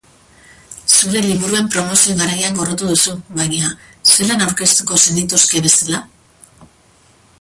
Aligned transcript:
Zure 0.93 1.19
liburuen 1.25 1.67
promozio 1.75 2.15
garaia 2.21 2.49
gorroto 2.59 2.89
duzu, 2.93 3.13
baina, 3.41 3.69
zelan 4.15 4.43
aurkeztuko 4.47 4.99
zenituzke 5.05 5.63
bestela? 5.69 6.03